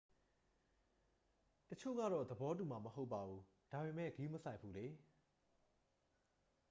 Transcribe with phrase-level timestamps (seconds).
[1.69, 3.41] """တစ်ချို့ကတော့ သဘောတူမှာ မဟုတ်ပါဘူး၊
[3.73, 4.87] ဒါပေမယ့် ဂရုမစိုက်ဘူးလေ။